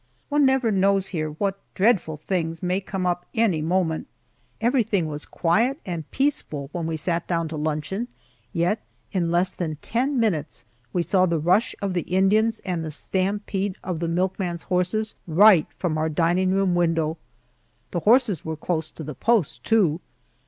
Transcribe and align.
One 0.29 0.47
never 0.47 0.71
knows 0.71 1.09
here 1.09 1.29
what 1.33 1.59
dreadful 1.75 2.17
things 2.17 2.63
may 2.63 2.81
come 2.81 3.05
up 3.05 3.27
any 3.35 3.61
moment. 3.61 4.07
Everything 4.59 5.05
was 5.05 5.27
quiet 5.27 5.79
and 5.85 6.09
peaceful 6.09 6.69
when 6.71 6.87
we 6.87 6.97
sat 6.97 7.27
down 7.27 7.47
to 7.49 7.55
luncheon, 7.55 8.07
yet 8.51 8.81
in 9.11 9.29
less 9.29 9.51
than 9.51 9.75
ten 9.83 10.19
minutes 10.19 10.65
we 10.91 11.03
saw 11.03 11.27
the 11.27 11.37
rush 11.37 11.75
of 11.83 11.93
the 11.93 12.01
Indians 12.01 12.61
and 12.61 12.83
the 12.83 12.89
stampede 12.89 13.77
of 13.83 13.99
the 13.99 14.07
milkman's 14.07 14.63
horses 14.63 15.13
right 15.27 15.67
from 15.77 15.99
our 15.99 16.09
dining 16.09 16.49
room 16.49 16.73
window. 16.73 17.19
The 17.91 17.99
horses 17.99 18.43
were 18.43 18.57
close 18.57 18.89
to 18.89 19.03
the 19.03 19.13
post 19.13 19.63
too. 19.63 19.99